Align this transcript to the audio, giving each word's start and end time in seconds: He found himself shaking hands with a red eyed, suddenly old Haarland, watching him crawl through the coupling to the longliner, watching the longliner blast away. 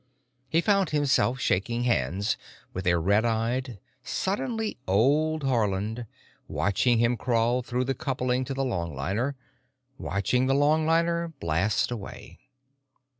He 0.49 0.61
found 0.61 0.89
himself 0.89 1.39
shaking 1.39 1.83
hands 1.83 2.35
with 2.73 2.87
a 2.87 2.97
red 2.97 3.23
eyed, 3.23 3.79
suddenly 4.01 4.75
old 4.87 5.43
Haarland, 5.43 6.07
watching 6.47 6.97
him 6.97 7.15
crawl 7.15 7.61
through 7.61 7.83
the 7.83 7.93
coupling 7.93 8.43
to 8.45 8.55
the 8.55 8.65
longliner, 8.65 9.35
watching 9.99 10.47
the 10.47 10.55
longliner 10.55 11.33
blast 11.39 11.91
away. 11.91 12.39